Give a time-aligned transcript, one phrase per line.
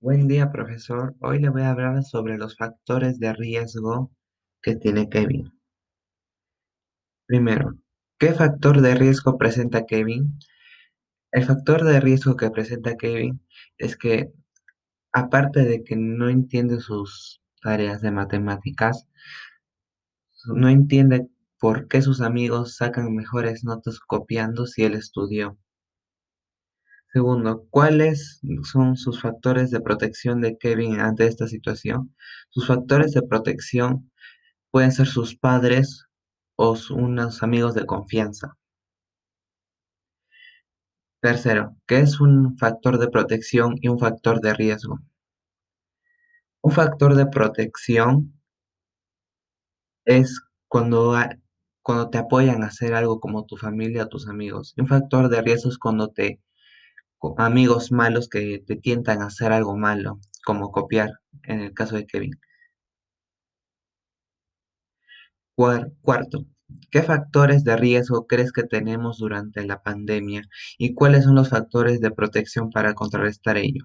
[0.00, 1.16] Buen día, profesor.
[1.20, 4.12] Hoy le voy a hablar sobre los factores de riesgo
[4.62, 5.52] que tiene Kevin.
[7.26, 7.74] Primero,
[8.16, 10.38] ¿qué factor de riesgo presenta Kevin?
[11.32, 13.44] El factor de riesgo que presenta Kevin
[13.76, 14.32] es que,
[15.12, 19.08] aparte de que no entiende sus tareas de matemáticas,
[20.46, 21.26] no entiende
[21.58, 25.58] por qué sus amigos sacan mejores notas copiando si él estudió.
[27.12, 32.14] Segundo, ¿cuáles son sus factores de protección de Kevin ante esta situación?
[32.50, 34.10] Sus factores de protección
[34.70, 36.06] pueden ser sus padres
[36.56, 38.56] o unos amigos de confianza.
[41.20, 44.98] Tercero, ¿qué es un factor de protección y un factor de riesgo?
[46.62, 48.32] Un factor de protección
[50.04, 51.14] es cuando,
[51.82, 54.74] cuando te apoyan a hacer algo como tu familia o tus amigos.
[54.76, 56.40] Y un factor de riesgo es cuando te
[57.38, 61.10] amigos malos que te tientan a hacer algo malo, como copiar,
[61.44, 62.32] en el caso de Kevin.
[65.54, 66.46] Cuarto,
[66.90, 70.42] ¿qué factores de riesgo crees que tenemos durante la pandemia
[70.78, 73.84] y cuáles son los factores de protección para contrarrestar ello?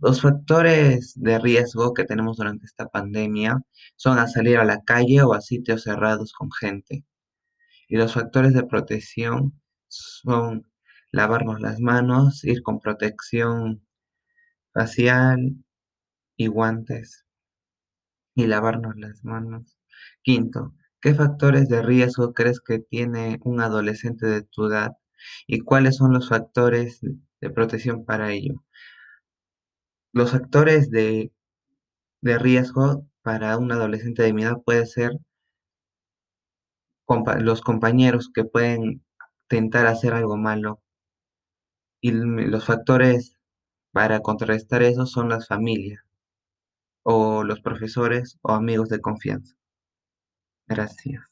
[0.00, 3.60] Los factores de riesgo que tenemos durante esta pandemia
[3.96, 7.04] son a salir a la calle o a sitios cerrados con gente.
[7.88, 10.69] Y los factores de protección son
[11.12, 13.86] lavarnos las manos, ir con protección
[14.72, 15.56] facial
[16.36, 17.26] y guantes
[18.34, 19.78] y lavarnos las manos.
[20.22, 24.96] Quinto, ¿qué factores de riesgo crees que tiene un adolescente de tu edad
[25.46, 27.00] y cuáles son los factores
[27.40, 28.64] de protección para ello?
[30.12, 31.32] Los factores de,
[32.22, 35.12] de riesgo para un adolescente de mi edad puede ser
[37.40, 39.04] los compañeros que pueden
[39.50, 40.80] intentar hacer algo malo
[42.02, 43.34] y los factores
[43.92, 46.02] para contrarrestar eso son las familias
[47.04, 49.54] o los profesores o amigos de confianza.
[50.68, 51.29] Gracias.